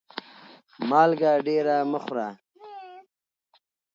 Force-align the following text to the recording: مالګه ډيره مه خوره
مالګه 0.89 1.31
ډيره 1.47 1.75
مه 1.91 1.99
خوره 2.03 2.27